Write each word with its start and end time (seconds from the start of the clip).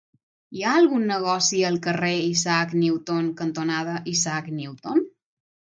Hi 0.59 0.63
ha 0.67 0.71
algun 0.77 1.03
negoci 1.09 1.59
al 1.69 1.77
carrer 1.89 2.11
Isaac 2.31 2.75
Newton 2.81 3.31
cantonada 3.45 4.03
Isaac 4.15 4.53
Newton? 4.61 5.11